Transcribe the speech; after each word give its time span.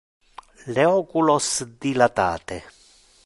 Le 0.75 0.85
oculos 1.01 1.49
dilatate. 1.83 2.59